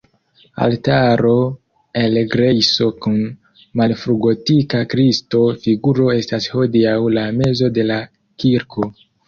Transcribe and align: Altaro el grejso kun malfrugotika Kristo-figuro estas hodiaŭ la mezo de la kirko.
Altaro 0.67 1.33
el 2.01 2.17
grejso 2.35 2.87
kun 3.03 3.19
malfrugotika 3.83 4.83
Kristo-figuro 4.95 6.11
estas 6.17 6.51
hodiaŭ 6.57 6.99
la 7.21 7.31
mezo 7.45 7.73
de 7.79 7.89
la 7.95 8.03
kirko. 8.47 8.95